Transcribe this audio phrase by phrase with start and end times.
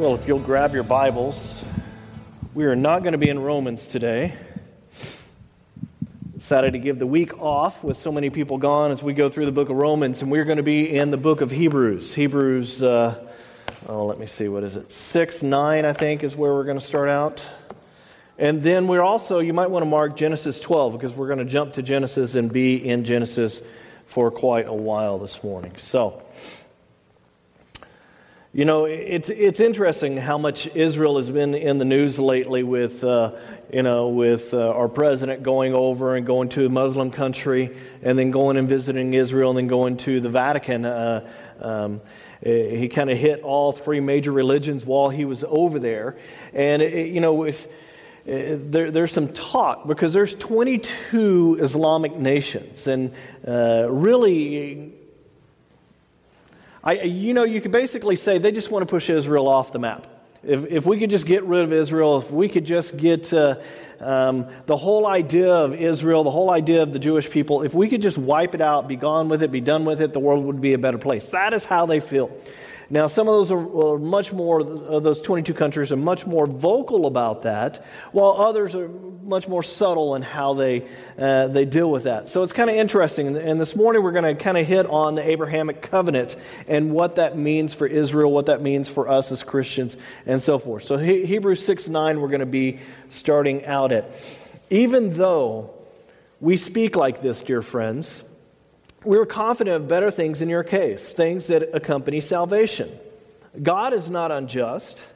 [0.00, 1.62] Well, if you'll grab your Bibles,
[2.54, 4.34] we are not going to be in Romans today.
[6.38, 9.44] Decided to give the week off with so many people gone as we go through
[9.44, 12.14] the book of Romans, and we're going to be in the book of Hebrews.
[12.14, 13.28] Hebrews, uh,
[13.88, 14.90] oh, let me see, what is it?
[14.90, 17.46] 6, 9, I think, is where we're going to start out.
[18.38, 21.44] And then we're also, you might want to mark Genesis 12 because we're going to
[21.44, 23.60] jump to Genesis and be in Genesis
[24.06, 25.74] for quite a while this morning.
[25.76, 26.24] So,
[28.52, 33.04] you know, it's, it's interesting how much Israel has been in the news lately with,
[33.04, 33.30] uh,
[33.72, 38.18] you know, with uh, our president going over and going to a Muslim country and
[38.18, 40.84] then going and visiting Israel and then going to the Vatican.
[40.84, 42.00] Uh, um,
[42.42, 46.16] he kind of hit all three major religions while he was over there.
[46.52, 47.66] And, it, you know, with,
[48.26, 52.88] uh, there, there's some talk because there's 22 Islamic nations.
[52.88, 53.12] And
[53.46, 54.94] uh, really,
[56.82, 59.78] I, you know, you could basically say they just want to push Israel off the
[59.78, 60.06] map.
[60.42, 63.56] If, if we could just get rid of Israel, if we could just get uh,
[64.00, 67.90] um, the whole idea of Israel, the whole idea of the Jewish people, if we
[67.90, 70.46] could just wipe it out, be gone with it, be done with it, the world
[70.46, 71.26] would be a better place.
[71.28, 72.30] That is how they feel.
[72.92, 77.06] Now, some of those are, much more, of those 22 countries are much more vocal
[77.06, 82.02] about that, while others are much more subtle in how they, uh, they deal with
[82.04, 82.28] that.
[82.28, 83.36] So it's kind of interesting.
[83.36, 86.34] And this morning we're going to kind of hit on the Abrahamic covenant
[86.66, 90.58] and what that means for Israel, what that means for us as Christians, and so
[90.58, 90.82] forth.
[90.82, 94.04] So he- Hebrews 6 9, we're going to be starting out at.
[94.68, 95.74] Even though
[96.40, 98.24] we speak like this, dear friends,
[99.04, 102.90] we are confident of better things in your case, things that accompany salvation.
[103.62, 105.06] God is not unjust.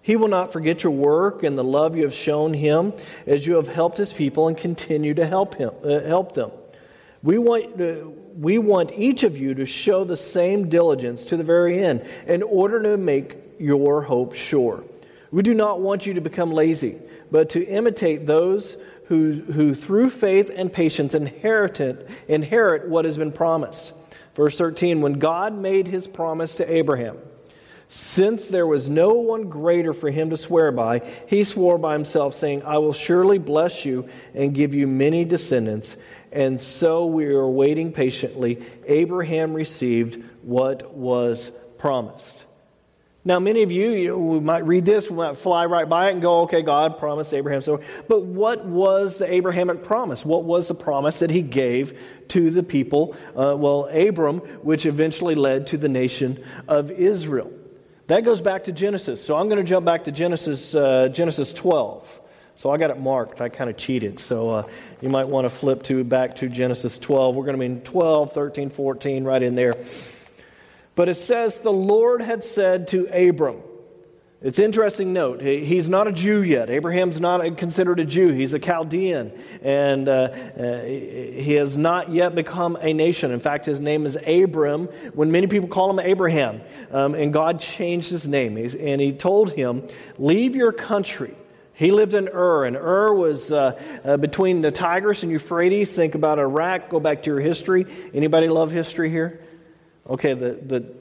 [0.00, 2.92] He will not forget your work and the love you have shown him
[3.26, 6.50] as you have helped his people and continue to help him uh, help them.
[7.22, 11.44] We want uh, we want each of you to show the same diligence to the
[11.44, 14.84] very end in order to make your hope sure.
[15.30, 16.98] We do not want you to become lazy,
[17.30, 18.76] but to imitate those
[19.06, 23.92] who, who through faith and patience inherit, inherit what has been promised.
[24.34, 27.18] Verse 13 When God made his promise to Abraham,
[27.88, 32.34] since there was no one greater for him to swear by, he swore by himself,
[32.34, 35.98] saying, I will surely bless you and give you many descendants.
[36.32, 38.64] And so we are waiting patiently.
[38.86, 42.46] Abraham received what was promised.
[43.24, 46.14] Now, many of you, you we might read this, we might fly right by it
[46.14, 47.80] and go, okay, God promised Abraham so.
[48.08, 50.24] But what was the Abrahamic promise?
[50.24, 53.14] What was the promise that he gave to the people?
[53.28, 57.52] Uh, well, Abram, which eventually led to the nation of Israel.
[58.08, 59.24] That goes back to Genesis.
[59.24, 62.20] So I'm going to jump back to Genesis, uh, Genesis 12.
[62.56, 63.40] So I got it marked.
[63.40, 64.18] I kind of cheated.
[64.18, 64.68] So uh,
[65.00, 67.36] you might want to flip to back to Genesis 12.
[67.36, 69.74] We're going to be in 12, 13, 14, right in there.
[70.94, 73.62] But it says the Lord had said to Abram,
[74.42, 75.40] it's interesting note.
[75.40, 76.68] He's not a Jew yet.
[76.68, 78.32] Abraham's not considered a Jew.
[78.32, 79.32] He's a Chaldean.
[79.62, 83.30] And uh, uh, he has not yet become a nation.
[83.30, 86.60] In fact, his name is Abram, when many people call him Abraham.
[86.90, 88.56] Um, and God changed his name.
[88.56, 89.86] And he told him,
[90.18, 91.36] Leave your country.
[91.74, 95.94] He lived in Ur, and Ur was uh, uh, between the Tigris and Euphrates.
[95.94, 96.90] Think about Iraq.
[96.90, 97.86] Go back to your history.
[98.12, 99.40] Anybody love history here?
[100.08, 100.94] Okay, the, the,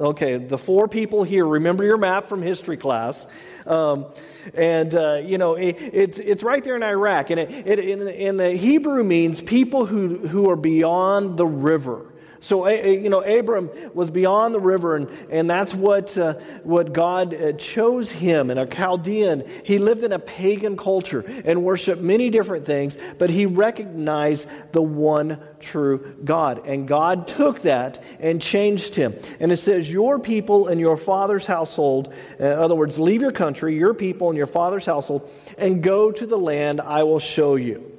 [0.00, 3.26] okay, the four people here, remember your map from history class.
[3.66, 4.06] Um,
[4.54, 7.30] and, uh, you know, it, it's, it's right there in Iraq.
[7.30, 12.12] And it, it, in, in the Hebrew means people who, who are beyond the river.
[12.46, 17.34] So, you know, Abram was beyond the river, and, and that's what, uh, what God
[17.34, 18.50] uh, chose him.
[18.50, 23.30] And a Chaldean, he lived in a pagan culture and worshiped many different things, but
[23.30, 26.64] he recognized the one true God.
[26.66, 29.18] And God took that and changed him.
[29.40, 33.32] And it says, Your people and your father's household, uh, in other words, leave your
[33.32, 37.56] country, your people and your father's household, and go to the land I will show
[37.56, 37.95] you.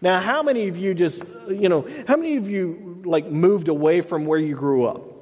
[0.00, 4.00] Now, how many of you just, you know, how many of you like moved away
[4.00, 5.17] from where you grew up?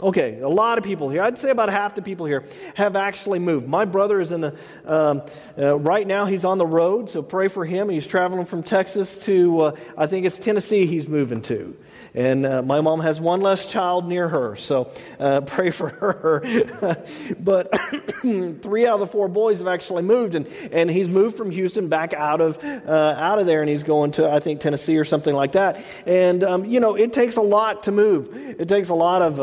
[0.00, 1.22] Okay, a lot of people here.
[1.22, 2.42] I'd say about half the people here
[2.74, 3.68] have actually moved.
[3.68, 5.22] My brother is in the, um,
[5.56, 7.88] uh, right now he's on the road, so pray for him.
[7.88, 11.76] He's traveling from Texas to, uh, I think it's Tennessee he's moving to.
[12.12, 17.04] And uh, my mom has one less child near her, so uh, pray for her.
[17.38, 17.72] but
[18.62, 21.88] three out of the four boys have actually moved, and, and he's moved from Houston
[21.88, 25.04] back out of, uh, out of there, and he's going to, I think, Tennessee or
[25.04, 25.84] something like that.
[26.04, 28.34] And, um, you know, it takes a lot to move.
[28.34, 29.38] It takes a lot of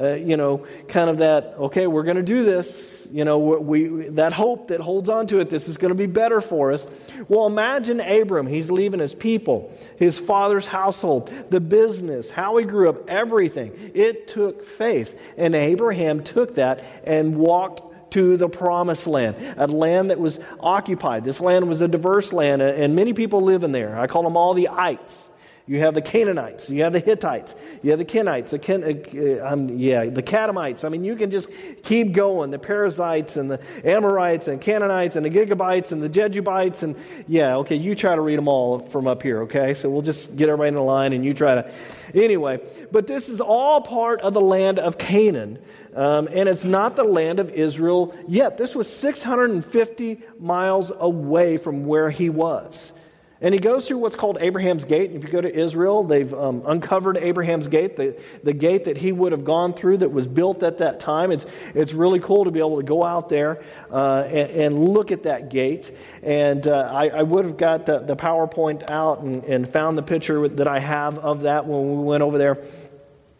[0.00, 3.06] uh, you know, kind of that, okay, we're going to do this.
[3.10, 6.06] You know, we, that hope that holds on to it, this is going to be
[6.06, 6.86] better for us.
[7.28, 8.46] Well, imagine Abram.
[8.46, 13.72] He's leaving his people, his father's household, the business, how he grew up, everything.
[13.94, 15.18] It took faith.
[15.36, 21.24] And Abraham took that and walked to the promised land, a land that was occupied.
[21.24, 23.98] This land was a diverse land, and many people live in there.
[23.98, 25.30] I call them all the ites.
[25.66, 29.46] You have the Canaanites, you have the Hittites, you have the Kenites, the Ken, uh,
[29.46, 30.84] um, yeah, the Kadamites.
[30.84, 31.48] I mean, you can just
[31.84, 32.50] keep going.
[32.50, 36.96] The Perizzites and the Amorites and Canaanites and the Gigabites and the Jejubites and
[37.28, 39.42] yeah, okay, you try to read them all from up here.
[39.42, 41.70] Okay, so we'll just get everybody in a line and you try to.
[42.12, 42.60] Anyway,
[42.90, 45.58] but this is all part of the land of Canaan.
[45.94, 48.56] Um, and it's not the land of Israel yet.
[48.56, 52.92] This was 650 miles away from where he was.
[53.42, 55.10] And he goes through what's called Abraham's Gate.
[55.10, 59.10] If you go to Israel, they've um, uncovered Abraham's Gate, the, the gate that he
[59.10, 61.32] would have gone through that was built at that time.
[61.32, 61.44] It's,
[61.74, 65.24] it's really cool to be able to go out there uh, and, and, look at
[65.24, 65.90] that gate.
[66.22, 70.02] And uh, I, I, would have got the, the PowerPoint out and, and found the
[70.02, 72.62] picture that I have of that when we went over there.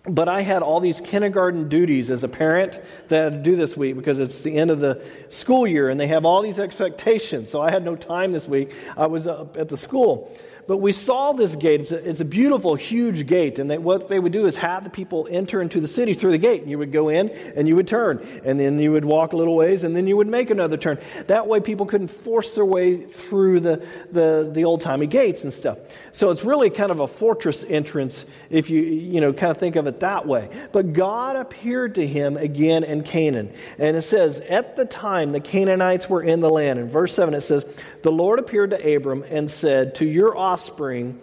[0.04, 3.56] But I had all these kindergarten duties as a parent that I had to do
[3.56, 6.58] this week because it's the end of the school year and they have all these
[6.58, 7.48] expectations.
[7.48, 8.74] So I had no time this week.
[8.96, 10.36] I was up at the school.
[10.72, 11.82] But we saw this gate.
[11.82, 13.58] It's a, it's a beautiful, huge gate.
[13.58, 16.30] And they, what they would do is have the people enter into the city through
[16.30, 16.62] the gate.
[16.62, 18.26] And you would go in and you would turn.
[18.42, 20.98] And then you would walk a little ways and then you would make another turn.
[21.26, 25.52] That way people couldn't force their way through the, the, the old timey gates and
[25.52, 25.76] stuff.
[26.10, 29.76] So it's really kind of a fortress entrance if you, you know, kind of think
[29.76, 30.48] of it that way.
[30.72, 33.52] But God appeared to him again in Canaan.
[33.76, 36.78] And it says, at the time the Canaanites were in the land.
[36.78, 37.66] In verse 7 it says,
[38.02, 41.20] The Lord appeared to Abram and said, To your offspring,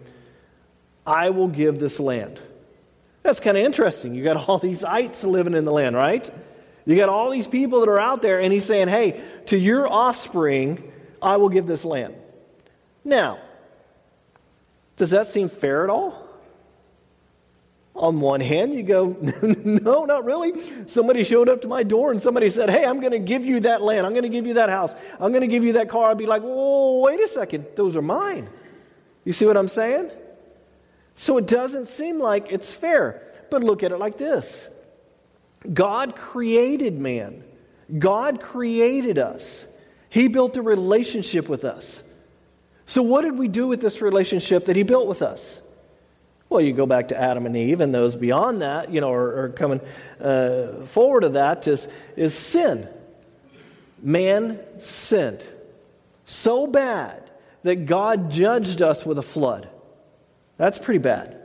[1.05, 2.41] I will give this land.
[3.23, 4.15] That's kind of interesting.
[4.15, 6.29] You got all these ites living in the land, right?
[6.85, 9.87] You got all these people that are out there, and he's saying, Hey, to your
[9.87, 10.91] offspring,
[11.21, 12.15] I will give this land.
[13.03, 13.39] Now,
[14.97, 16.28] does that seem fair at all?
[18.00, 19.07] On one hand, you go,
[19.66, 20.88] no, not really.
[20.88, 23.60] Somebody showed up to my door and somebody said, hey, I'm going to give you
[23.62, 24.06] that land.
[24.06, 24.96] I'm going to give you that house.
[25.19, 26.10] I'm going to give you that car.
[26.10, 27.66] I'd be like, whoa, wait a second.
[27.75, 28.50] Those are mine.
[29.25, 30.12] You see what I'm saying?
[31.16, 33.22] So it doesn't seem like it's fair.
[33.50, 34.69] But look at it like this
[35.74, 37.44] God created man,
[37.98, 39.66] God created us,
[40.10, 42.01] He built a relationship with us.
[42.86, 45.60] So, what did we do with this relationship that He built with us?
[46.50, 49.44] Well, you go back to Adam and Eve, and those beyond that, you know, are,
[49.44, 49.81] are coming
[50.19, 52.88] uh, forward of that is, is sin.
[54.01, 55.46] Man sinned
[56.25, 57.30] so bad
[57.63, 59.69] that God judged us with a flood.
[60.57, 61.38] That's pretty bad.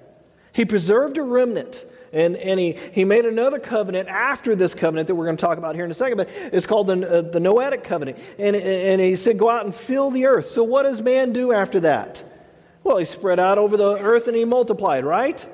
[0.52, 1.84] He preserved a remnant.
[2.12, 5.58] And, and he, he made another covenant after this covenant that we're going to talk
[5.58, 8.18] about here in a second, but it's called the, uh, the Noahic covenant.
[8.38, 10.48] And, and he said, Go out and fill the earth.
[10.50, 12.22] So, what does man do after that?
[12.84, 15.44] Well, he spread out over the earth and he multiplied, right?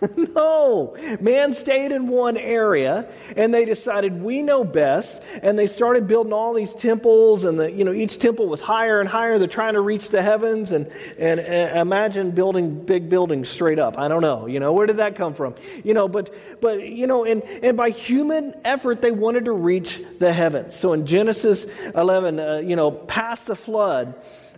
[0.16, 0.96] no.
[1.20, 6.32] Man stayed in one area and they decided we know best and they started building
[6.32, 9.74] all these temples and the, you know each temple was higher and higher they're trying
[9.74, 13.98] to reach the heavens and, and, and imagine building big buildings straight up.
[13.98, 14.46] I don't know.
[14.46, 15.54] You know, where did that come from?
[15.84, 20.02] You know, but but you know and and by human effort they wanted to reach
[20.18, 20.74] the heavens.
[20.74, 24.14] So in Genesis 11, uh, you know, past the flood,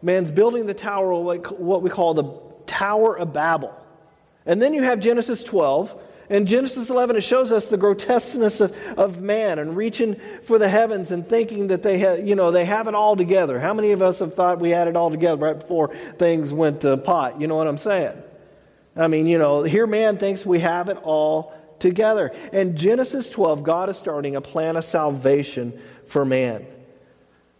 [0.06, 2.24] man's building the tower what we call the
[2.66, 3.74] Tower of Babel.
[4.46, 6.02] And then you have Genesis 12.
[6.28, 10.68] And Genesis 11, it shows us the grotesqueness of, of man and reaching for the
[10.68, 13.60] heavens and thinking that they, have, you know, they have it all together.
[13.60, 16.80] How many of us have thought we had it all together right before things went
[16.80, 17.40] to pot?
[17.40, 18.20] You know what I'm saying?
[18.96, 22.32] I mean, you know, here man thinks we have it all together.
[22.52, 26.66] And Genesis 12, God is starting a plan of salvation for man.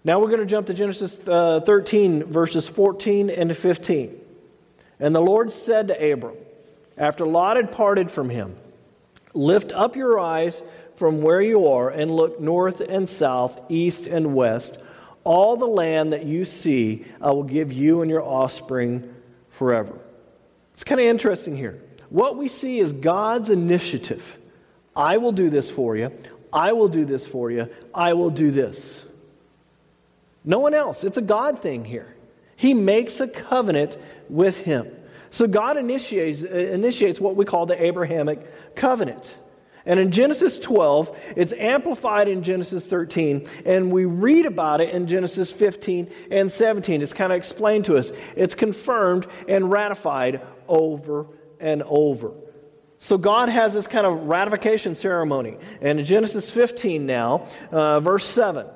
[0.06, 4.20] Now we're going to jump to Genesis uh, 13, verses 14 and 15.
[5.00, 6.36] And the Lord said to Abram,
[6.96, 8.54] after Lot had parted from him,
[9.34, 10.62] Lift up your eyes
[10.94, 14.78] from where you are and look north and south, east and west.
[15.24, 19.12] All the land that you see, I will give you and your offspring
[19.50, 19.98] forever.
[20.72, 21.82] It's kind of interesting here.
[22.10, 24.38] What we see is God's initiative.
[24.94, 26.12] I will do this for you.
[26.52, 27.68] I will do this for you.
[27.92, 29.02] I will do this.
[30.46, 31.04] No one else.
[31.04, 32.14] It's a God thing here.
[32.54, 33.98] He makes a covenant
[34.30, 34.88] with him.
[35.30, 39.36] So God initiates, initiates what we call the Abrahamic covenant.
[39.84, 45.06] And in Genesis 12, it's amplified in Genesis 13, and we read about it in
[45.06, 47.02] Genesis 15 and 17.
[47.02, 48.10] It's kind of explained to us.
[48.34, 51.26] It's confirmed and ratified over
[51.60, 52.32] and over.
[52.98, 55.56] So God has this kind of ratification ceremony.
[55.80, 58.66] And in Genesis 15 now, uh, verse 7,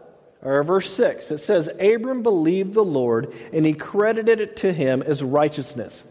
[0.42, 5.02] or verse 6, it says, Abram believed the Lord, and he credited it to him
[5.02, 6.04] as righteousness.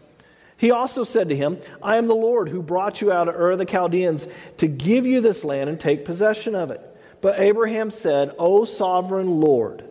[0.56, 3.52] He also said to him, I am the Lord who brought you out of Ur
[3.52, 6.80] of the Chaldeans to give you this land and take possession of it.
[7.20, 9.84] But Abraham said, O sovereign Lord,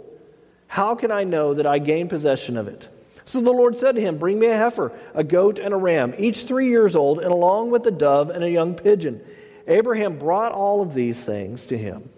[0.67, 2.87] how can I know that I gain possession of it?
[3.25, 6.13] So the Lord said to him, Bring me a heifer, a goat, and a ram,
[6.17, 9.21] each three years old, and along with a dove and a young pigeon.
[9.67, 12.09] Abraham brought all of these things to him,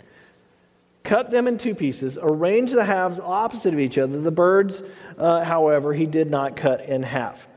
[1.12, 4.22] cut them in two pieces, arranged the halves opposite of each other.
[4.22, 4.82] The birds,
[5.18, 7.50] uh, however, he did not cut in half.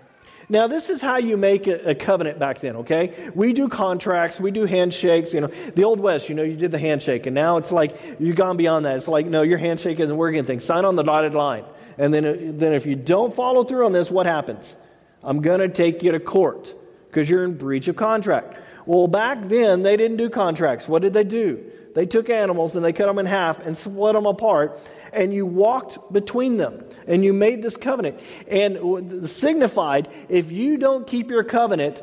[0.49, 3.31] Now, this is how you make a, a, covenant back then, okay?
[3.33, 5.33] We do contracts, we do handshakes.
[5.33, 7.97] You know, the Old West, you know, you did the handshake, and now it's like
[8.19, 8.97] you've gone beyond that.
[8.97, 10.59] It's like, no, your handshake isn't working anything.
[10.59, 11.65] Sign on the dotted line.
[11.97, 14.77] And then, then if you don't follow through on this, what happens?
[15.23, 16.75] I'm going to take you to court
[17.07, 18.59] because you're in breach of contract.
[18.85, 20.89] Well, back then, they didn't do contracts.
[20.89, 21.71] What did they do?
[21.95, 24.81] They took animals and they cut them in half and split them apart,
[25.13, 28.21] and you walked between them and you made this covenant.
[28.49, 32.03] And signified, if you don't keep your covenant,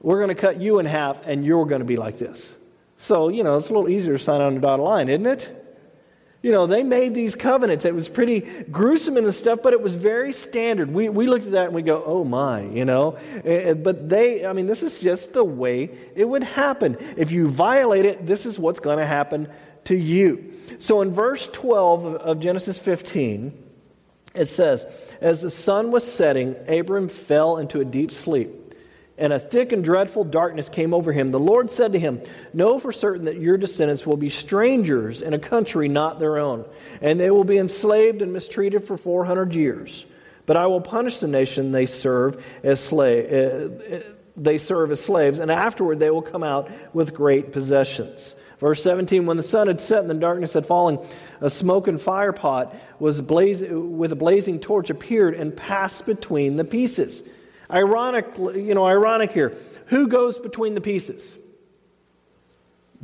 [0.00, 2.54] we're going to cut you in half and you're going to be like this.
[2.96, 5.67] So, you know, it's a little easier to sign on the dotted line, isn't it?
[6.40, 7.84] You know, they made these covenants.
[7.84, 8.40] It was pretty
[8.70, 10.92] gruesome and stuff, but it was very standard.
[10.92, 13.18] We, we looked at that and we go, oh my, you know.
[13.44, 16.96] Eh, eh, but they, I mean, this is just the way it would happen.
[17.16, 19.48] If you violate it, this is what's going to happen
[19.84, 20.54] to you.
[20.78, 23.64] So in verse 12 of Genesis 15,
[24.34, 24.86] it says,
[25.20, 28.57] As the sun was setting, Abram fell into a deep sleep
[29.18, 31.30] and a thick and dreadful darkness came over him.
[31.30, 32.22] The Lord said to him,
[32.52, 36.64] Know for certain that your descendants will be strangers in a country not their own,
[37.02, 40.06] and they will be enslaved and mistreated for 400 years.
[40.46, 43.98] But I will punish the nation they serve as slave, uh,
[44.36, 48.34] they serve as slaves, and afterward they will come out with great possessions.
[48.60, 50.98] Verse 17 When the sun had set and the darkness had fallen,
[51.40, 56.64] a smoking fire pot was blaze, with a blazing torch appeared and passed between the
[56.64, 57.22] pieces.
[57.70, 59.56] Ironic, you know, ironic here.
[59.86, 61.38] Who goes between the pieces?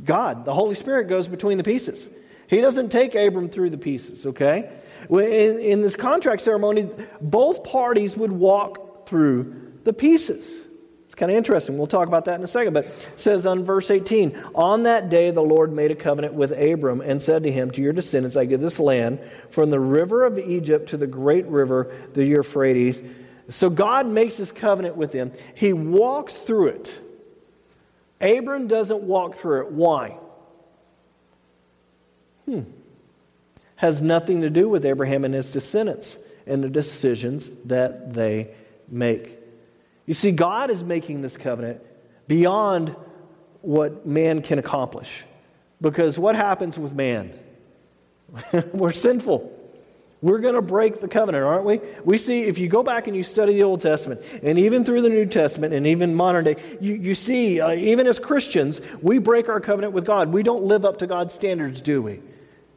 [0.03, 0.45] God.
[0.45, 2.09] The Holy Spirit goes between the pieces.
[2.47, 4.71] He doesn't take Abram through the pieces, okay?
[5.09, 6.89] In, in this contract ceremony,
[7.21, 10.65] both parties would walk through the pieces.
[11.05, 11.77] It's kind of interesting.
[11.77, 12.73] We'll talk about that in a second.
[12.73, 16.51] But it says on verse 18 On that day, the Lord made a covenant with
[16.51, 19.19] Abram and said to him, To your descendants, I give this land
[19.49, 23.01] from the river of Egypt to the great river, the Euphrates
[23.49, 25.31] so God makes this covenant with him.
[25.53, 26.99] He walks through it.
[28.19, 29.71] Abram doesn't walk through it.
[29.71, 30.17] Why?
[32.45, 32.61] Hmm.
[33.75, 38.53] Has nothing to do with Abraham and his descendants and the decisions that they
[38.87, 39.37] make.
[40.05, 41.81] You see, God is making this covenant
[42.27, 42.95] beyond
[43.61, 45.23] what man can accomplish.
[45.81, 47.37] Because what happens with man?
[48.73, 49.54] We're sinful.
[50.25, 51.79] We're going to break the covenant, aren't we?
[52.03, 55.03] We see, if you go back and you study the Old Testament, and even through
[55.03, 59.19] the New Testament, and even modern day, you, you see, uh, even as Christians, we
[59.19, 60.33] break our covenant with God.
[60.33, 62.21] We don't live up to God's standards, do we?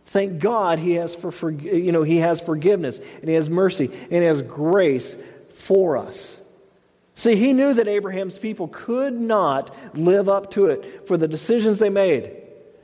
[0.05, 3.87] Thank God he has, for, for, you know, he has forgiveness, and He has mercy,
[3.87, 5.17] and He has grace
[5.49, 6.39] for us.
[7.15, 11.79] See, He knew that Abraham's people could not live up to it for the decisions
[11.79, 12.31] they made.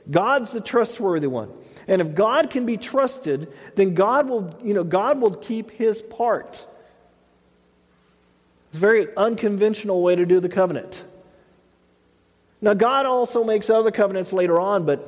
[0.09, 1.51] God's the trustworthy one.
[1.87, 6.01] And if God can be trusted, then God will, you know, God will keep his
[6.01, 6.65] part.
[8.69, 11.03] It's a very unconventional way to do the covenant.
[12.61, 15.07] Now, God also makes other covenants later on, but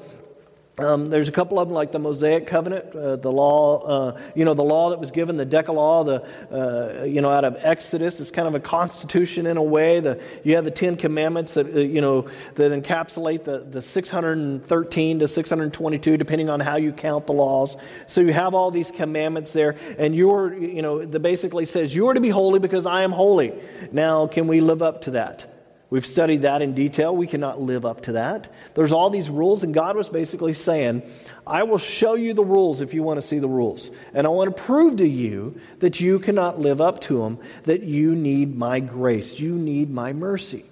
[0.79, 4.45] um, there's a couple of them, like the Mosaic Covenant, uh, the law, uh, you
[4.45, 8.19] know, the law that was given, the Decalogue, the, uh, you know, out of Exodus.
[8.19, 10.01] It's kind of a constitution in a way.
[10.01, 15.19] The, you have the Ten Commandments that, uh, you know, that encapsulate the, the 613
[15.19, 17.75] to 622, depending on how you count the laws.
[18.05, 22.07] So you have all these commandments there, and you're, you know, the basically says, you
[22.07, 23.51] are to be holy because I am holy.
[23.91, 25.56] Now, can we live up to that?
[25.89, 27.15] We've studied that in detail.
[27.15, 28.51] We cannot live up to that.
[28.73, 31.03] There's all these rules, and God was basically saying,
[31.45, 33.89] I will show you the rules if you want to see the rules.
[34.13, 37.83] And I want to prove to you that you cannot live up to them, that
[37.83, 40.65] you need my grace, you need my mercy.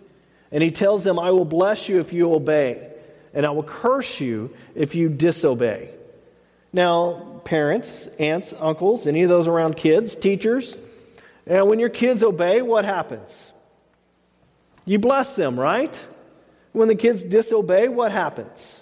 [0.51, 2.91] And he tells them, I will bless you if you obey,
[3.33, 5.91] and I will curse you if you disobey.
[6.73, 10.75] Now, parents, aunts, uncles, any of those around kids, teachers,
[11.47, 13.53] and when your kids obey, what happens?
[14.85, 16.07] You bless them, right?
[16.71, 18.81] When the kids disobey, what happens?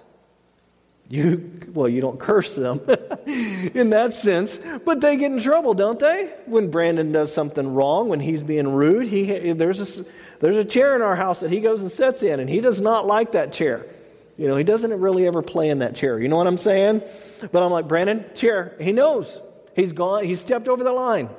[1.09, 2.79] You, well, you don't curse them
[3.73, 6.33] in that sense, but they get in trouble, don't they?
[6.45, 10.05] When Brandon does something wrong, when he's being rude, he, there's, a,
[10.39, 12.81] there's a chair in our house that he goes and sits in, and he does
[12.81, 13.85] not like that chair.
[14.37, 16.19] You know, he doesn't really ever play in that chair.
[16.19, 17.03] You know what I'm saying?
[17.51, 18.75] But I'm like, Brandon, chair.
[18.81, 19.39] He knows.
[19.75, 20.23] He's gone.
[20.23, 21.29] He's stepped over the line.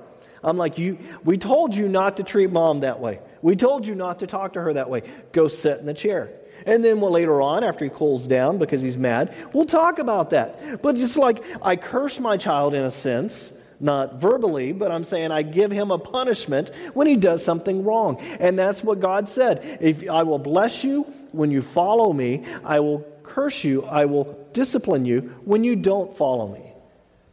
[0.42, 3.18] I'm like, you, we told you not to treat mom that way.
[3.44, 5.02] We told you not to talk to her that way.
[5.32, 6.30] Go sit in the chair.
[6.64, 10.30] And then well, later on, after he cools down because he's mad, we'll talk about
[10.30, 10.80] that.
[10.80, 15.30] But just like I curse my child in a sense, not verbally, but I'm saying
[15.30, 18.16] I give him a punishment when he does something wrong.
[18.40, 19.76] And that's what God said.
[19.82, 24.38] If I will bless you when you follow me, I will curse you, I will
[24.54, 26.72] discipline you when you don't follow me.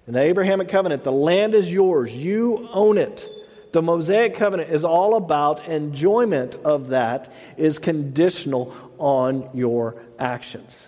[0.08, 3.26] In the Abrahamic covenant, the land is yours, you own it.
[3.72, 10.88] The Mosaic covenant is all about enjoyment of that is conditional on your actions.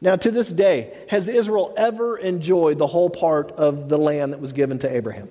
[0.00, 4.40] Now, to this day, has Israel ever enjoyed the whole part of the land that
[4.40, 5.28] was given to Abraham?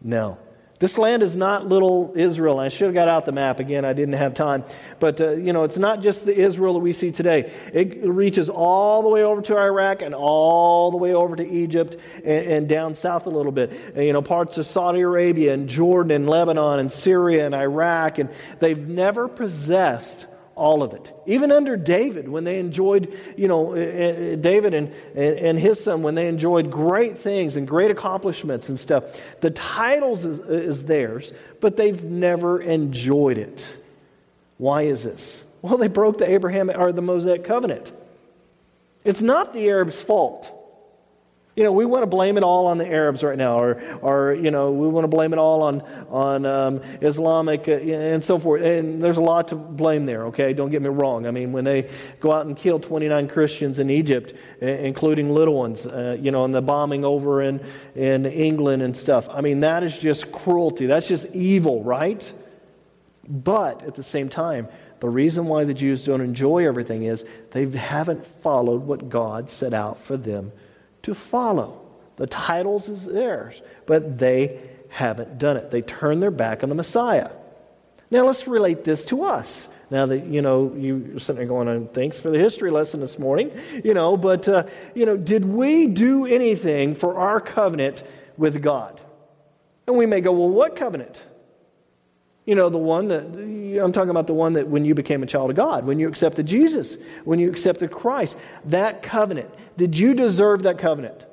[0.00, 0.38] No.
[0.78, 2.58] This land is not little Israel.
[2.58, 3.86] I should have got out the map again.
[3.86, 4.64] I didn't have time.
[5.00, 7.50] But, uh, you know, it's not just the Israel that we see today.
[7.72, 11.96] It reaches all the way over to Iraq and all the way over to Egypt
[12.16, 13.72] and, and down south a little bit.
[13.94, 18.18] And, you know, parts of Saudi Arabia and Jordan and Lebanon and Syria and Iraq.
[18.18, 18.28] And
[18.58, 20.26] they've never possessed
[20.56, 21.12] all of it.
[21.26, 26.02] Even under David, when they enjoyed, you know, eh, eh, David and, and his son,
[26.02, 29.04] when they enjoyed great things and great accomplishments and stuff,
[29.42, 33.76] the titles is, is theirs, but they've never enjoyed it.
[34.56, 35.44] Why is this?
[35.60, 37.92] Well, they broke the Abraham or the Mosaic covenant.
[39.04, 40.50] It's not the Arabs' fault.
[41.56, 44.34] You know, we want to blame it all on the Arabs right now, or, or
[44.34, 48.36] you know, we want to blame it all on, on um, Islamic uh, and so
[48.36, 48.60] forth.
[48.60, 50.52] And there's a lot to blame there, okay?
[50.52, 51.26] Don't get me wrong.
[51.26, 51.88] I mean, when they
[52.20, 56.54] go out and kill 29 Christians in Egypt, including little ones, uh, you know, and
[56.54, 60.84] the bombing over in, in England and stuff, I mean, that is just cruelty.
[60.84, 62.30] That's just evil, right?
[63.26, 64.68] But at the same time,
[65.00, 69.72] the reason why the Jews don't enjoy everything is they haven't followed what God set
[69.72, 70.52] out for them
[71.06, 71.80] to follow.
[72.16, 75.70] The titles is theirs, but they haven't done it.
[75.70, 77.30] They turn their back on the Messiah.
[78.10, 79.68] Now let's relate this to us.
[79.88, 83.20] Now that you know you're sitting there going, on, "Thanks for the history lesson this
[83.20, 83.52] morning,"
[83.84, 84.16] you know.
[84.16, 84.64] But uh,
[84.94, 88.02] you know, did we do anything for our covenant
[88.36, 89.00] with God?
[89.86, 91.24] And we may go, "Well, what covenant?"
[92.46, 93.24] You know, the one that,
[93.82, 96.08] I'm talking about the one that when you became a child of God, when you
[96.08, 99.50] accepted Jesus, when you accepted Christ, that covenant.
[99.76, 101.26] Did you deserve that covenant?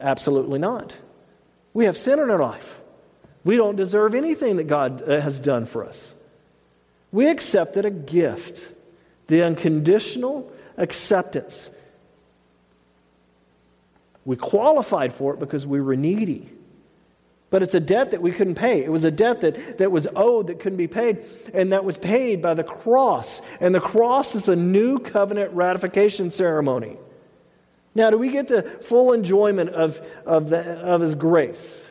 [0.00, 0.96] Absolutely not.
[1.74, 2.80] We have sin in our life.
[3.44, 6.14] We don't deserve anything that God uh, has done for us.
[7.12, 8.72] We accepted a gift,
[9.26, 11.68] the unconditional acceptance.
[14.24, 16.48] We qualified for it because we were needy.
[17.52, 18.82] But it's a debt that we couldn't pay.
[18.82, 21.98] It was a debt that, that was owed that couldn't be paid, and that was
[21.98, 23.42] paid by the cross.
[23.60, 26.96] And the cross is a new covenant ratification ceremony.
[27.94, 31.90] Now, do we get the full enjoyment of, of, the, of His grace?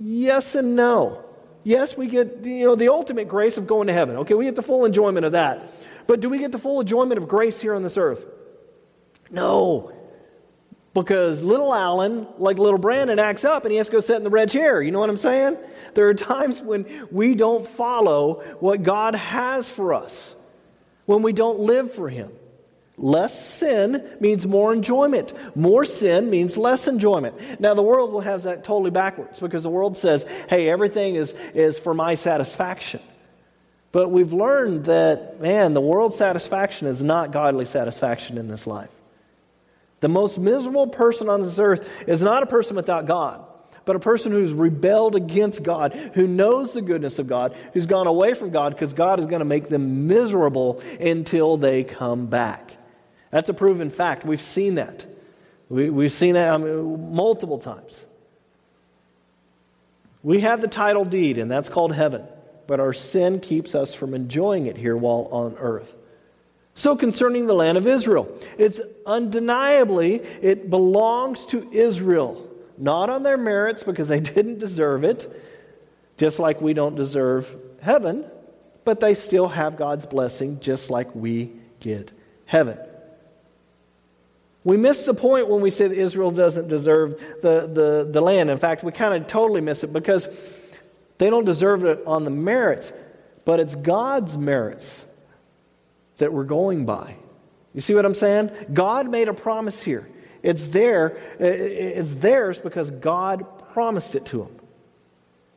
[0.00, 1.24] Yes and no.
[1.62, 4.16] Yes, we get you know, the ultimate grace of going to heaven.
[4.16, 5.72] Okay, we get the full enjoyment of that.
[6.08, 8.26] But do we get the full enjoyment of grace here on this earth?
[9.30, 9.92] No.
[10.92, 14.24] Because little Alan, like little Brandon, acts up and he has to go sit in
[14.24, 14.82] the red chair.
[14.82, 15.56] You know what I'm saying?
[15.94, 20.34] There are times when we don't follow what God has for us,
[21.06, 22.32] when we don't live for Him.
[22.98, 25.32] Less sin means more enjoyment.
[25.56, 27.60] More sin means less enjoyment.
[27.60, 31.32] Now, the world will have that totally backwards because the world says, hey, everything is,
[31.54, 33.00] is for my satisfaction.
[33.90, 38.90] But we've learned that, man, the world's satisfaction is not godly satisfaction in this life.
[40.00, 43.44] The most miserable person on this earth is not a person without God,
[43.84, 48.06] but a person who's rebelled against God, who knows the goodness of God, who's gone
[48.06, 52.76] away from God because God is going to make them miserable until they come back.
[53.30, 54.24] That's a proven fact.
[54.24, 55.06] We've seen that.
[55.68, 58.06] We, have seen that multiple times.
[60.22, 62.24] We have the title deed, and that's called heaven,
[62.66, 65.94] but our sin keeps us from enjoying it here while on earth.
[66.74, 73.36] So concerning the land of Israel, it's undeniably it belongs to Israel, not on their
[73.36, 75.30] merits because they didn't deserve it,
[76.16, 78.24] just like we don't deserve heaven,
[78.84, 82.12] but they still have God's blessing just like we get
[82.46, 82.78] heaven.
[84.62, 88.50] We miss the point when we say that Israel doesn't deserve the, the, the land.
[88.50, 90.28] In fact, we kind of totally miss it because
[91.16, 92.92] they don't deserve it on the merits,
[93.46, 95.02] but it's God's merits
[96.20, 97.16] that we're going by.
[97.74, 98.50] You see what I'm saying?
[98.72, 100.08] God made a promise here.
[100.42, 104.56] It's there, it's theirs because God promised it to them.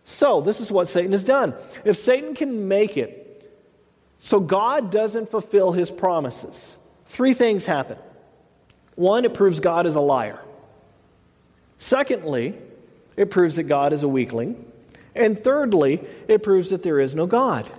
[0.03, 1.53] So, this is what Satan has done.
[1.85, 3.53] If Satan can make it
[4.19, 7.97] so God doesn't fulfill his promises, three things happen.
[8.95, 10.39] One, it proves God is a liar.
[11.77, 12.57] Secondly,
[13.15, 14.65] it proves that God is a weakling.
[15.15, 17.69] And thirdly, it proves that there is no God.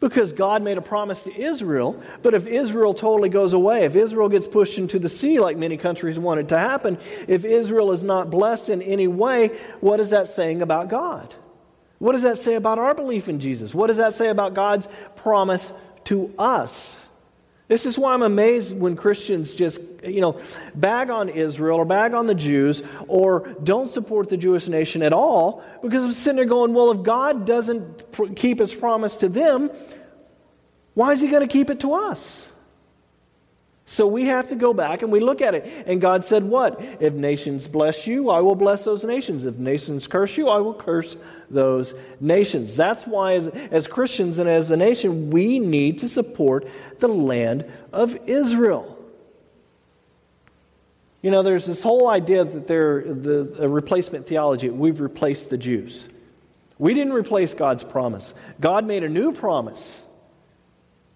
[0.00, 4.30] Because God made a promise to Israel, but if Israel totally goes away, if Israel
[4.30, 8.30] gets pushed into the sea like many countries wanted to happen, if Israel is not
[8.30, 9.48] blessed in any way,
[9.80, 11.34] what is that saying about God?
[11.98, 13.74] What does that say about our belief in Jesus?
[13.74, 15.70] What does that say about God's promise
[16.04, 16.98] to us?
[17.70, 20.40] This is why I'm amazed when Christians just, you know,
[20.74, 25.12] bag on Israel or bag on the Jews or don't support the Jewish nation at
[25.12, 29.70] all because I'm sitting there going, well, if God doesn't keep his promise to them,
[30.94, 32.49] why is he going to keep it to us?
[33.90, 35.68] So we have to go back and we look at it.
[35.84, 36.80] And God said, What?
[37.00, 39.44] If nations bless you, I will bless those nations.
[39.44, 41.16] If nations curse you, I will curse
[41.50, 42.76] those nations.
[42.76, 46.68] That's why, as, as Christians and as a nation, we need to support
[47.00, 48.96] the land of Israel.
[51.20, 54.70] You know, there's this whole idea that they're the replacement theology.
[54.70, 56.08] We've replaced the Jews.
[56.78, 58.34] We didn't replace God's promise.
[58.60, 60.00] God made a new promise.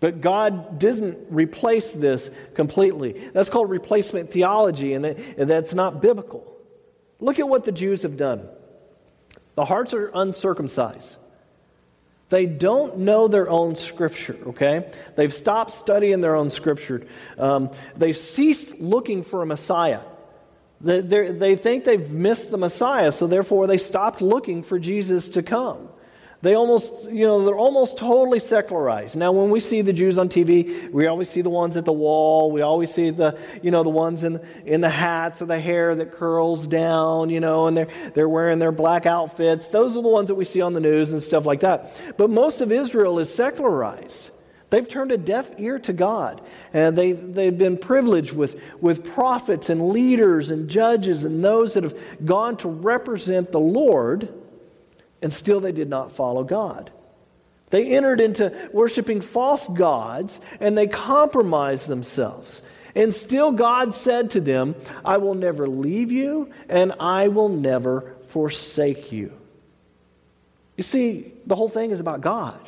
[0.01, 3.13] But God didn't replace this completely.
[3.33, 6.47] That's called replacement theology, and that's not biblical.
[7.21, 8.49] Look at what the Jews have done.
[9.55, 11.17] The hearts are uncircumcised.
[12.29, 14.91] They don't know their own scripture, okay?
[15.15, 17.07] They've stopped studying their own scripture.
[17.39, 20.03] Um, they've ceased looking for a Messiah.
[20.81, 25.43] They, they think they've missed the Messiah, so therefore they stopped looking for Jesus to
[25.43, 25.89] come.
[26.45, 29.17] They almost, you know, they're almost totally secularized.
[29.17, 31.93] Now, when we see the Jews on TV, we always see the ones at the
[31.93, 32.53] wall.
[32.53, 35.95] We always see the, you know, the ones in, in the hats or the hair
[35.95, 39.69] that curls down, you know, and they're, they're wearing their black outfits.
[39.69, 41.99] Those are the ones that we see on the news and stuff like that.
[42.19, 44.31] But most of Israel is secularized.
[44.69, 46.43] They've turned a deaf ear to God.
[46.75, 51.85] And they, they've been privileged with, with prophets and leaders and judges and those that
[51.85, 54.44] have gone to represent the Lord
[55.23, 56.91] and still they did not follow God.
[57.71, 62.63] They entered into worshiping false gods and they compromised themselves.
[62.95, 68.15] And still, God said to them, I will never leave you and I will never
[68.29, 69.33] forsake you.
[70.77, 72.61] You see, the whole thing is about God,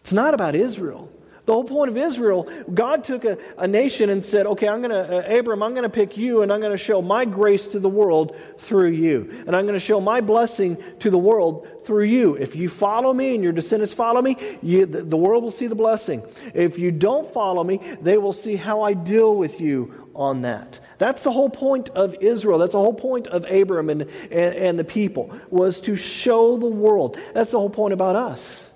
[0.00, 1.10] it's not about Israel.
[1.46, 4.90] The whole point of Israel, God took a, a nation and said, Okay, I'm going
[4.90, 7.66] to, uh, Abram, I'm going to pick you and I'm going to show my grace
[7.68, 9.30] to the world through you.
[9.46, 12.34] And I'm going to show my blessing to the world through you.
[12.34, 15.68] If you follow me and your descendants follow me, you, the, the world will see
[15.68, 16.20] the blessing.
[16.52, 20.80] If you don't follow me, they will see how I deal with you on that.
[20.98, 22.58] That's the whole point of Israel.
[22.58, 26.66] That's the whole point of Abram and, and, and the people, was to show the
[26.66, 27.18] world.
[27.34, 28.68] That's the whole point about us.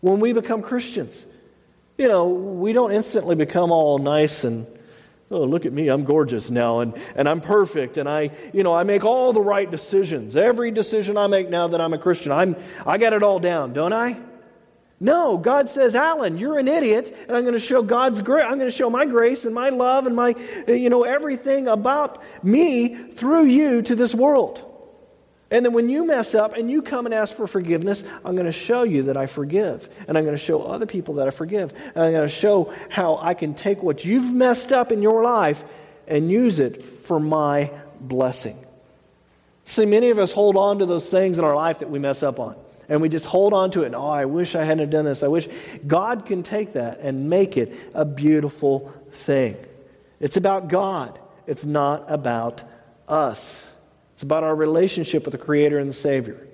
[0.00, 1.26] When we become Christians,
[1.98, 4.66] you know, we don't instantly become all nice and,
[5.30, 8.74] oh, look at me, I'm gorgeous now and, and I'm perfect and I, you know,
[8.74, 10.36] I make all the right decisions.
[10.36, 13.72] Every decision I make now that I'm a Christian, I'm, I got it all down,
[13.72, 14.18] don't I?
[15.00, 18.44] No, God says, Alan, you're an idiot, and I'm going to show God's grace.
[18.44, 20.36] I'm going to show my grace and my love and my,
[20.68, 24.71] you know, everything about me through you to this world.
[25.52, 28.46] And then when you mess up and you come and ask for forgiveness, I'm going
[28.46, 29.86] to show you that I forgive.
[30.08, 31.72] And I'm going to show other people that I forgive.
[31.94, 35.22] And I'm going to show how I can take what you've messed up in your
[35.22, 35.62] life
[36.08, 38.64] and use it for my blessing.
[39.66, 42.22] See, many of us hold on to those things in our life that we mess
[42.22, 42.56] up on.
[42.88, 43.86] And we just hold on to it.
[43.86, 45.22] And, oh, I wish I hadn't done this.
[45.22, 45.48] I wish
[45.86, 49.58] God can take that and make it a beautiful thing.
[50.18, 52.64] It's about God, it's not about
[53.06, 53.66] us.
[54.22, 56.46] It's about our relationship with the Creator and the Savior.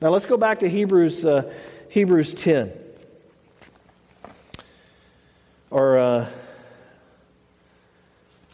[0.00, 1.52] Now let's go back to Hebrews, uh,
[1.88, 2.72] Hebrews 10.
[5.68, 6.30] Or, uh,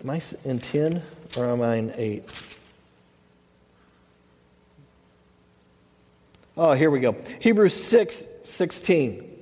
[0.03, 1.03] am I in 10
[1.37, 2.25] or am I in 8?
[6.57, 7.15] Oh, here we go.
[7.41, 9.34] Hebrews 6 16.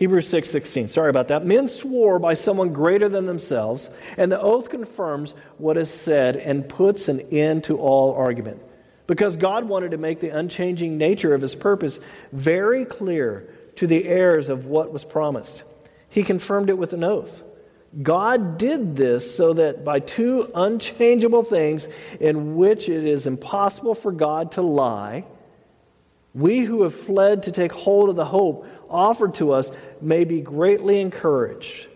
[0.00, 0.88] Hebrews 6:16.
[0.88, 1.44] Sorry about that.
[1.44, 6.66] Men swore by someone greater than themselves, and the oath confirms what is said and
[6.66, 8.62] puts an end to all argument.
[9.06, 12.00] Because God wanted to make the unchanging nature of his purpose
[12.32, 15.64] very clear to the heirs of what was promised.
[16.08, 17.42] He confirmed it with an oath.
[18.02, 24.12] God did this so that by two unchangeable things in which it is impossible for
[24.12, 25.26] God to lie,
[26.34, 30.40] we who have fled to take hold of the hope offered to us may be
[30.40, 31.88] greatly encouraged.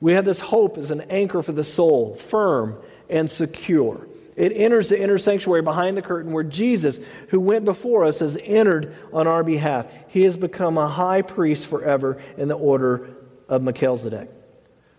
[0.00, 4.06] We have this hope as an anchor for the soul, firm and secure.
[4.36, 8.38] It enters the inner sanctuary behind the curtain where Jesus, who went before us, has
[8.42, 9.86] entered on our behalf.
[10.08, 13.08] He has become a high priest forever in the order
[13.48, 14.30] of Melchizedek.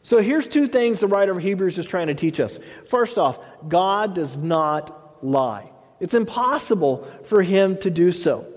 [0.02, 2.60] So here's two things the writer of Hebrews is trying to teach us.
[2.88, 5.70] First off, God does not lie.
[6.00, 8.48] It's impossible for him to do so.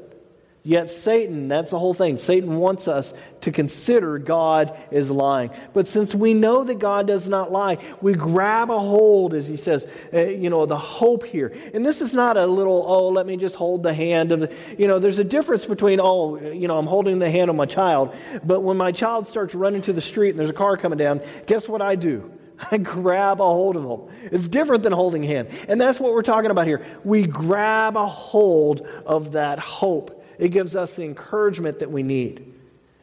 [0.63, 2.19] Yet Satan, that's the whole thing.
[2.19, 5.51] Satan wants us to consider God is lying.
[5.73, 9.57] But since we know that God does not lie, we grab a hold, as he
[9.57, 11.57] says, uh, you know, the hope here.
[11.73, 14.55] And this is not a little, oh, let me just hold the hand of, the,
[14.77, 17.67] you know, there's a difference between, oh, you know, I'm holding the hand of my
[17.67, 18.15] child.
[18.45, 21.23] But when my child starts running to the street and there's a car coming down,
[21.47, 22.31] guess what I do?
[22.71, 24.15] I grab a hold of them.
[24.31, 25.49] It's different than holding hand.
[25.69, 26.85] And that's what we're talking about here.
[27.03, 32.55] We grab a hold of that hope it gives us the encouragement that we need.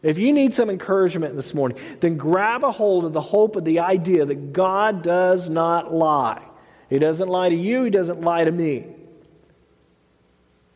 [0.01, 3.63] If you need some encouragement this morning, then grab a hold of the hope of
[3.63, 6.43] the idea that God does not lie.
[6.89, 8.87] He doesn't lie to you, He doesn't lie to me.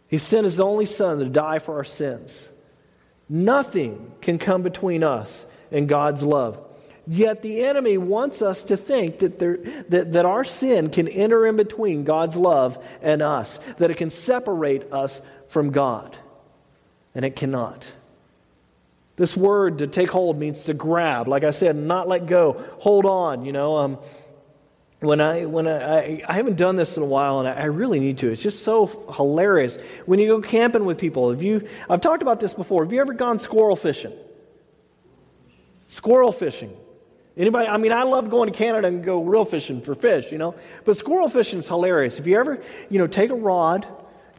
[0.08, 2.50] He sent His only Son to die for our sins.
[3.28, 6.64] Nothing can come between us and God's love.
[7.08, 9.58] Yet the enemy wants us to think that, there,
[9.90, 14.12] that, that our sin can enter in between God's love and us, that it can
[14.12, 16.18] separate us from God
[17.16, 17.92] and it cannot.
[19.16, 23.06] This word to take hold means to grab, like I said, not let go, hold
[23.06, 23.46] on.
[23.46, 24.00] You know, um,
[25.00, 27.66] when I when I, I, I haven't done this in a while, and I, I,
[27.66, 28.32] really need to.
[28.32, 31.32] It's just so hilarious when you go camping with people.
[31.32, 31.68] Have you?
[31.90, 32.84] I've talked about this before.
[32.84, 34.14] Have you ever gone squirrel fishing?
[35.88, 36.76] Squirrel fishing.
[37.36, 37.68] Anybody?
[37.68, 40.56] I mean, I love going to Canada and go real fishing for fish, you know.
[40.86, 42.20] But squirrel fishing is hilarious.
[42.20, 43.88] If you ever, you know, take a rod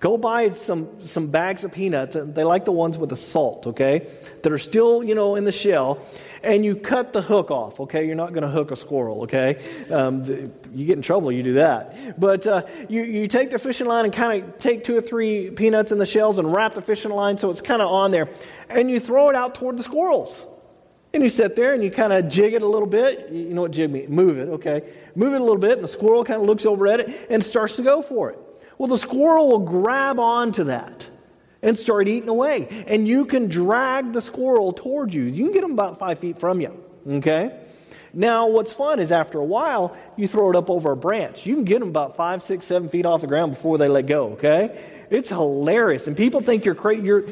[0.02, 2.16] Go buy some, some bags of peanuts.
[2.18, 4.08] They like the ones with the salt, okay?
[4.42, 6.00] That are still, you know, in the shell.
[6.42, 8.04] And you cut the hook off, okay?
[8.04, 9.62] You're not going to hook a squirrel, okay?
[9.88, 10.24] Um,
[10.74, 12.18] you get in trouble, you do that.
[12.18, 15.52] But uh, you, you take the fishing line and kind of take two or three
[15.52, 18.28] peanuts in the shells and wrap the fishing line so it's kind of on there.
[18.68, 20.44] And you throw it out toward the squirrels.
[21.14, 23.30] And you sit there and you kind of jig it a little bit.
[23.30, 24.08] You know what jig means?
[24.08, 24.82] Move it, okay?
[25.14, 27.44] Move it a little bit, and the squirrel kind of looks over at it and
[27.44, 28.38] starts to go for it.
[28.78, 31.08] Well, the squirrel will grab onto that
[31.62, 32.84] and start eating away.
[32.88, 35.22] And you can drag the squirrel toward you.
[35.22, 36.76] You can get them about five feet from you.
[37.08, 37.58] Okay?
[38.14, 41.46] Now, what's fun is after a while, you throw it up over a branch.
[41.46, 44.06] You can get them about five, six, seven feet off the ground before they let
[44.06, 44.32] go.
[44.32, 44.78] Okay?
[45.08, 46.06] It's hilarious.
[46.08, 47.02] And people think you're crazy.
[47.02, 47.24] You're,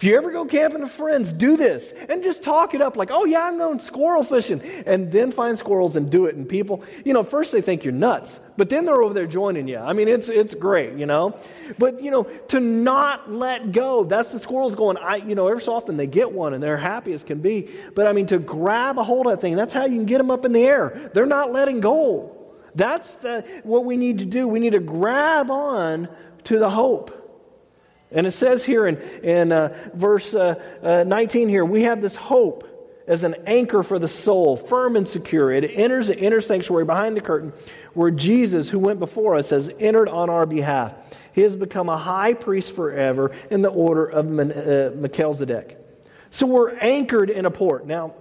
[0.00, 3.10] if you ever go camping with friends, do this and just talk it up like,
[3.12, 4.62] oh, yeah, I'm going squirrel fishing.
[4.86, 6.36] And then find squirrels and do it.
[6.36, 9.68] And people, you know, first they think you're nuts, but then they're over there joining
[9.68, 9.76] you.
[9.76, 11.38] I mean, it's, it's great, you know.
[11.78, 15.60] But, you know, to not let go, that's the squirrels going, I, you know, every
[15.60, 17.68] so often they get one and they're happy as can be.
[17.94, 20.16] But I mean, to grab a hold of that thing, that's how you can get
[20.16, 21.10] them up in the air.
[21.12, 22.38] They're not letting go.
[22.74, 24.48] That's the, what we need to do.
[24.48, 26.08] We need to grab on
[26.44, 27.19] to the hope.
[28.12, 32.16] And it says here in, in uh, verse uh, uh, 19 here, we have this
[32.16, 32.66] hope
[33.06, 35.50] as an anchor for the soul, firm and secure.
[35.50, 37.52] It enters the inner sanctuary behind the curtain
[37.94, 40.94] where Jesus, who went before us, has entered on our behalf.
[41.32, 45.76] He has become a high priest forever in the order of uh, Melchizedek.
[46.30, 47.86] So we're anchored in a port.
[47.86, 48.14] Now,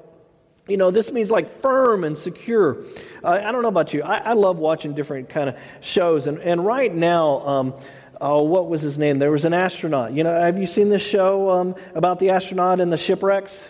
[0.68, 2.84] you know, this means like firm and secure.
[3.24, 4.04] Uh, I don't know about you.
[4.04, 6.28] I, I love watching different kind of shows.
[6.28, 7.74] And, and right now, um,
[8.22, 9.20] oh, what was his name?
[9.20, 10.14] There was an astronaut.
[10.14, 13.68] You know, have you seen this show um, about the astronaut and the shipwrecks?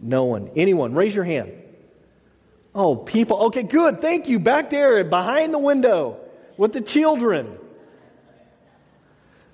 [0.00, 0.50] No one.
[0.56, 0.94] Anyone?
[0.94, 1.52] Raise your hand.
[2.74, 3.44] Oh, people.
[3.44, 4.00] Okay, good.
[4.00, 4.38] Thank you.
[4.38, 6.18] Back there behind the window
[6.56, 7.58] with the children.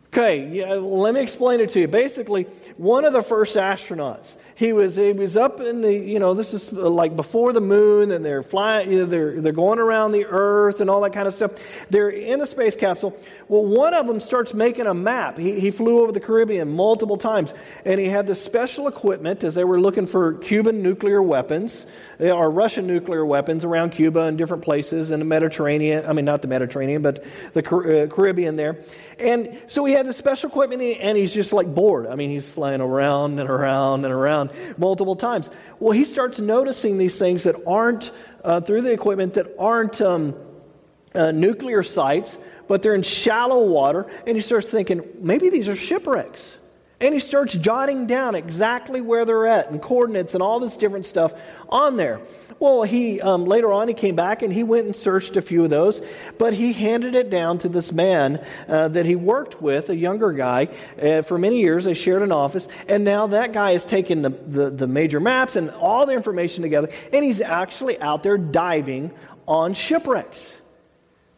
[0.09, 1.89] Okay, yeah, let me explain it to you.
[1.89, 2.45] Basically,
[2.79, 6.55] one of the first astronauts, he was he was up in the you know this
[6.55, 10.25] is like before the moon, and they're flying, you know, they're they're going around the
[10.25, 11.53] Earth and all that kind of stuff.
[11.91, 13.15] They're in a space capsule.
[13.49, 15.37] Well, one of them starts making a map.
[15.37, 17.53] He he flew over the Caribbean multiple times,
[17.85, 21.85] and he had this special equipment as they were looking for Cuban nuclear weapons
[22.19, 26.07] or Russian nuclear weapons around Cuba and different places in the Mediterranean.
[26.07, 28.79] I mean, not the Mediterranean, but the uh, Caribbean there.
[29.19, 32.07] And so he had this special equipment, and he's just like bored.
[32.07, 34.46] I mean, he's flying around and around and around
[34.77, 35.51] multiple times.
[35.81, 38.13] Well, he starts noticing these things that aren't,
[38.45, 40.35] uh, through the equipment, that aren't um,
[41.15, 44.07] uh, nuclear sites, but they're in shallow water.
[44.27, 46.59] And he starts thinking, maybe these are shipwrecks.
[46.99, 51.05] And he starts jotting down exactly where they're at and coordinates and all this different
[51.05, 51.35] stuff
[51.69, 52.21] on there.
[52.59, 55.65] Well, he um, later on he came back and he went and searched a few
[55.65, 56.01] of those,
[56.39, 60.33] but he handed it down to this man uh, that he worked with, a younger
[60.33, 60.69] guy,
[61.01, 61.85] uh, for many years.
[61.85, 65.55] They shared an office, and now that guy has taken the, the, the major maps
[65.57, 69.11] and all the information together, and he's actually out there diving
[69.47, 70.55] on shipwrecks.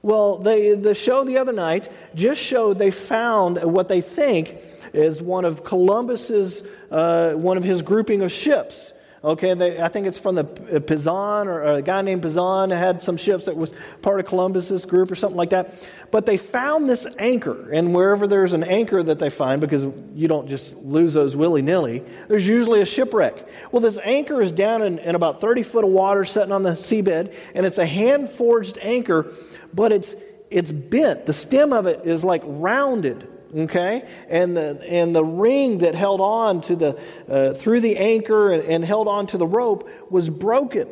[0.03, 4.61] Well, they, the show the other night just showed they found what they think
[4.99, 8.93] is one of Columbus's, uh, one of his grouping of ships.
[9.23, 13.17] Okay, they, I think it's from the Pinzón or a guy named Pinzón had some
[13.17, 15.75] ships that was part of Columbus's group or something like that.
[16.13, 19.85] But they found this anchor, and wherever there's an anchor that they find, because
[20.15, 23.49] you don't just lose those willy nilly, there's usually a shipwreck.
[23.73, 26.71] Well, this anchor is down in, in about 30 foot of water sitting on the
[26.71, 29.33] seabed, and it's a hand forged anchor,
[29.75, 30.15] but it's,
[30.49, 31.27] it's bent.
[31.27, 34.09] The stem of it is like rounded okay?
[34.29, 38.65] And the and the ring that held on to the uh, through the anchor and,
[38.65, 40.89] and held on to the rope was broken.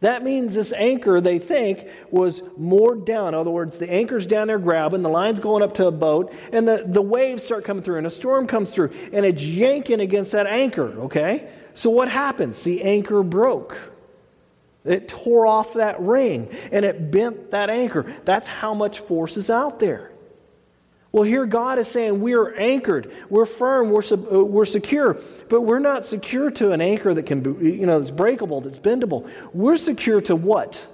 [0.00, 3.28] That means this anchor they think was moored down.
[3.28, 6.32] In other words the anchor's down there grabbing the line's going up to a boat
[6.52, 10.00] and the, the waves start coming through and a storm comes through and it's yanking
[10.00, 11.50] against that anchor okay?
[11.74, 12.62] So what happens?
[12.62, 13.76] The anchor broke.
[14.84, 18.14] It tore off that ring and it bent that anchor.
[18.24, 20.07] That's how much force is out there
[21.10, 25.18] well, here God is saying we are anchored, we're firm, we're, uh, we're secure,
[25.48, 28.78] but we're not secure to an anchor that can be, you know, that's breakable, that's
[28.78, 29.28] bendable.
[29.54, 30.86] We're secure to what?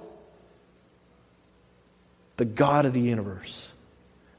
[2.37, 3.71] The God of the universe.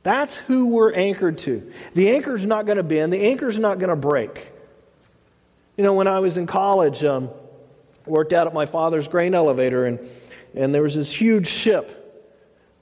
[0.02, 1.70] That's who we're anchored to.
[1.92, 4.52] The anchor's not going to bend, the anchor's not going to break.
[5.76, 7.28] You know, when I was in college, um,
[8.06, 10.00] worked out at my father's grain elevator, and,
[10.54, 11.95] and there was this huge ship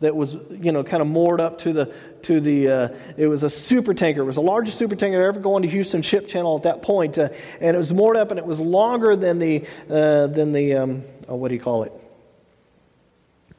[0.05, 3.43] that was, you know, kind of moored up to the, to the uh, it was
[3.43, 4.23] a super tanker.
[4.23, 7.19] It was the largest super tanker ever going to Houston Ship Channel at that point.
[7.19, 10.75] Uh, and it was moored up and it was longer than the, uh, than the
[10.75, 11.93] um, oh, what do you call it?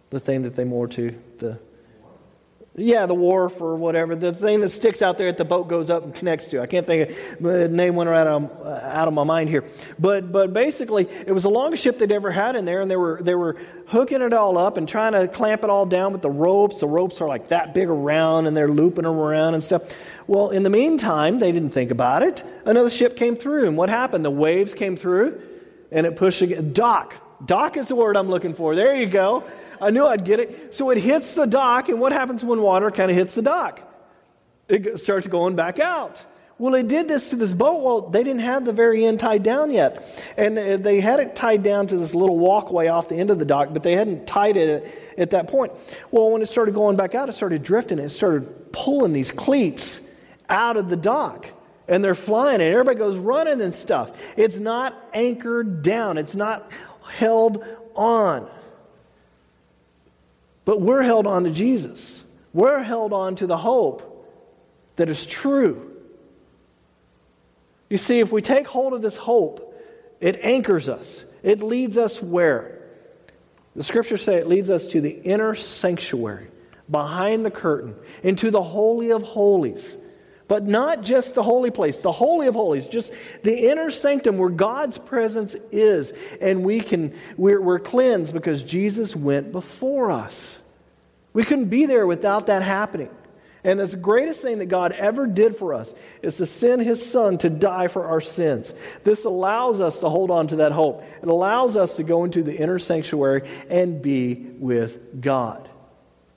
[0.09, 1.15] The thing that they moor to.
[1.39, 1.59] The,
[2.77, 4.15] yeah, the wharf or whatever.
[4.15, 6.61] The thing that sticks out there that the boat goes up and connects to.
[6.61, 9.63] I can't think of the name went out of, uh, out of my mind here.
[9.97, 12.97] But, but basically, it was the longest ship they'd ever had in there, and they
[12.97, 13.55] were, they were
[13.87, 16.79] hooking it all up and trying to clamp it all down with the ropes.
[16.79, 19.83] The ropes are like that big around, and they're looping around and stuff.
[20.27, 22.43] Well, in the meantime, they didn't think about it.
[22.65, 24.25] Another ship came through, and what happened?
[24.25, 25.41] The waves came through,
[25.91, 26.73] and it pushed again.
[26.73, 27.13] Dock.
[27.45, 28.75] Dock is the word I'm looking for.
[28.75, 29.45] There you go.
[29.81, 30.73] I knew I'd get it.
[30.75, 33.81] So it hits the dock, and what happens when water kind of hits the dock?
[34.67, 36.23] It starts going back out.
[36.57, 37.83] Well, it did this to this boat.
[37.83, 40.25] Well, they didn't have the very end tied down yet.
[40.37, 43.39] And uh, they had it tied down to this little walkway off the end of
[43.39, 45.73] the dock, but they hadn't tied it at that point.
[46.11, 47.99] Well, when it started going back out, it started drifting.
[47.99, 50.01] It started pulling these cleats
[50.47, 51.47] out of the dock.
[51.87, 54.11] And they're flying, and everybody goes running and stuff.
[54.37, 56.71] It's not anchored down, it's not
[57.03, 57.63] held
[57.95, 58.49] on.
[60.65, 62.23] But we're held on to Jesus.
[62.53, 64.11] We're held on to the hope
[64.95, 65.91] that is true.
[67.89, 69.73] You see, if we take hold of this hope,
[70.19, 71.23] it anchors us.
[71.43, 72.81] It leads us where?
[73.75, 76.47] The scriptures say it leads us to the inner sanctuary,
[76.89, 79.97] behind the curtain, into the Holy of Holies.
[80.47, 84.49] But not just the holy place, the Holy of Holies, just the inner sanctum where
[84.49, 86.13] God's presence is.
[86.39, 90.59] And we can, we're, we're cleansed because Jesus went before us.
[91.33, 93.09] We couldn't be there without that happening.
[93.63, 97.39] And the greatest thing that God ever did for us is to send his son
[97.39, 98.71] to die for our sins.
[99.03, 101.03] This allows us to hold on to that hope.
[101.23, 105.67] It allows us to go into the inner sanctuary and be with God.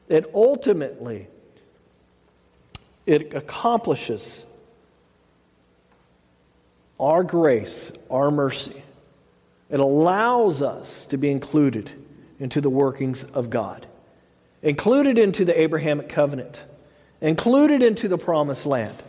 [0.09, 1.29] It ultimately
[3.09, 4.45] it accomplishes
[7.01, 8.83] our grace, our mercy.
[9.71, 11.91] It allows us to be included
[12.39, 13.87] into the workings of God,
[14.63, 16.63] included into the Abrahamic covenant,
[17.23, 19.03] included into the promised land.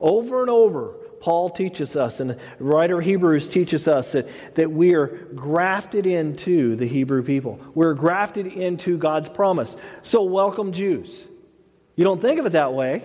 [0.00, 0.88] Over and over,
[1.20, 6.04] Paul teaches us, and the writer of Hebrews teaches us that, that we are grafted
[6.04, 7.58] into the Hebrew people.
[7.74, 9.76] We're grafted into God's promise.
[10.02, 11.26] So, welcome, Jews.
[11.98, 13.02] You don't think of it that way,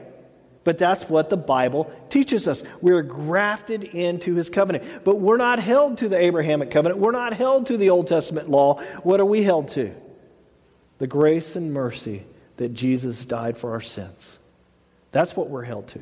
[0.64, 2.62] but that's what the Bible teaches us.
[2.80, 5.04] We're grafted into his covenant.
[5.04, 7.02] But we're not held to the Abrahamic covenant.
[7.02, 8.84] We're not held to the Old Testament law.
[9.02, 9.96] What are we held to?
[11.00, 12.24] The grace and mercy
[12.58, 14.38] that Jesus died for our sins.
[15.12, 16.02] That's what we're held to.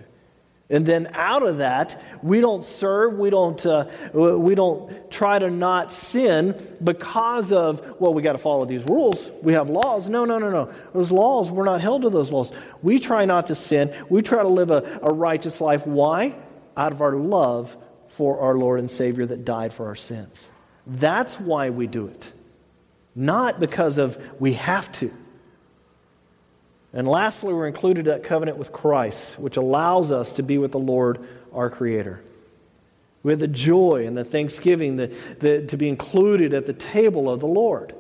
[0.71, 5.49] And then out of that, we don't serve, we don't, uh, we don't try to
[5.51, 9.29] not sin because of, well, we got to follow these rules.
[9.43, 10.09] We have laws.
[10.09, 10.73] No, no, no, no.
[10.93, 12.51] Those laws, we're not held to those laws.
[12.81, 13.93] We try not to sin.
[14.09, 15.85] We try to live a, a righteous life.
[15.85, 16.35] Why?
[16.75, 17.75] out of our love
[18.09, 20.47] for our Lord and Savior that died for our sins.
[20.85, 22.31] That's why we do it,
[23.15, 25.13] not because of we have to.
[26.93, 30.79] And lastly, we're included that covenant with Christ, which allows us to be with the
[30.79, 32.21] Lord, our Creator.
[33.23, 37.29] We have the joy and the thanksgiving the, the, to be included at the table
[37.29, 37.95] of the Lord.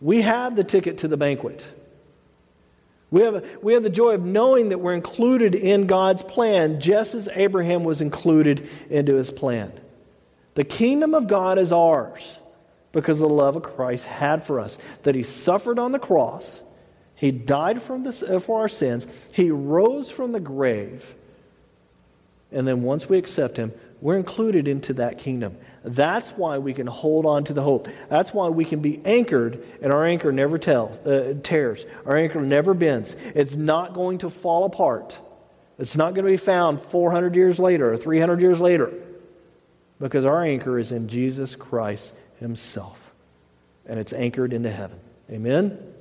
[0.00, 1.66] We have the ticket to the banquet.
[3.10, 7.14] We have, we have the joy of knowing that we're included in God's plan just
[7.14, 9.72] as Abraham was included into his plan.
[10.54, 12.38] The kingdom of God is ours
[12.92, 16.62] because of the love of Christ had for us, that he suffered on the cross,
[17.18, 21.14] he died the, uh, for our sins, he rose from the grave,
[22.52, 25.56] and then once we accept him, we're included into that kingdom.
[25.82, 27.88] That's why we can hold on to the hope.
[28.08, 31.84] That's why we can be anchored, and our anchor never tells, uh, tears.
[32.06, 33.16] Our anchor never bends.
[33.34, 35.18] It's not going to fall apart.
[35.76, 38.92] It's not going to be found 400 years later or 300 years later
[40.00, 43.12] because our anchor is in Jesus Christ Himself.
[43.86, 45.00] And it's anchored into heaven.
[45.30, 45.94] Amen.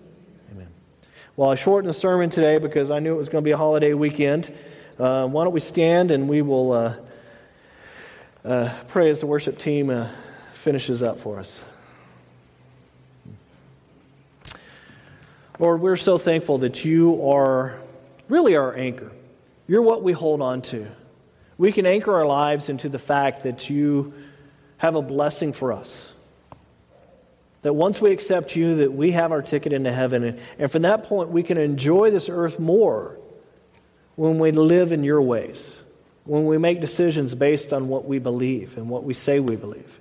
[1.37, 3.57] Well, I shortened the sermon today because I knew it was going to be a
[3.57, 4.51] holiday weekend.
[4.97, 6.71] Uh, why don't we stand and we will.
[6.71, 6.95] Uh,
[8.43, 10.09] uh, pray as the worship team uh,
[10.53, 11.63] finishes up for us.
[15.59, 17.77] Lord, we're so thankful that you are
[18.29, 19.11] really our anchor.
[19.67, 20.87] You're what we hold on to.
[21.59, 24.11] We can anchor our lives into the fact that you
[24.77, 26.15] have a blessing for us.
[27.63, 30.39] That once we accept you, that we have our ticket into heaven.
[30.59, 33.17] And, from that point, we can enjoy this earth more
[34.15, 35.81] when we live in your ways
[36.27, 39.99] when we make decisions based on what we believe and what we say we believe.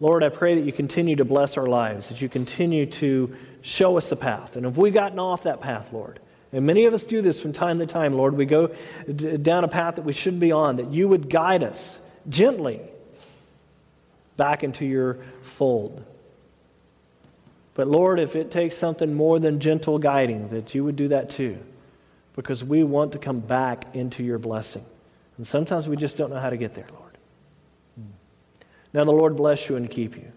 [0.00, 3.96] Lord, I pray that you continue to bless our lives, that you continue to show
[3.96, 4.56] us the path.
[4.56, 6.18] And if we've gotten off that path, Lord,
[6.52, 8.74] and many of us do this from time to time, Lord, we go
[9.06, 12.80] down a path that we shouldn't be on, that you would guide us gently
[14.36, 16.04] back into your fold.
[17.74, 21.30] But Lord, if it takes something more than gentle guiding, that you would do that
[21.30, 21.58] too
[22.36, 24.84] because we want to come back into your blessing.
[25.36, 27.02] And sometimes we just don't know how to get there, Lord.
[28.92, 30.30] Now the Lord bless you and keep you.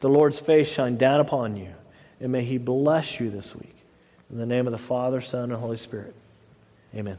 [0.00, 1.74] The Lord's face shine down upon you,
[2.20, 3.74] and may he bless you this week.
[4.30, 6.14] In the name of the Father, Son, and Holy Spirit.
[6.94, 7.18] Amen.